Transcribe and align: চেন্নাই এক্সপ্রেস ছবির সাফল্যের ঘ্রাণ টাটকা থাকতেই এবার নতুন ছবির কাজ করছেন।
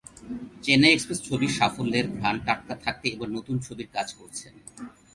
চেন্নাই 0.63 0.93
এক্সপ্রেস 0.93 1.19
ছবির 1.27 1.51
সাফল্যের 1.57 2.05
ঘ্রাণ 2.17 2.35
টাটকা 2.45 2.75
থাকতেই 2.83 3.13
এবার 3.15 3.29
নতুন 3.37 3.55
ছবির 3.65 3.87
কাজ 3.95 4.07
করছেন। 4.19 4.53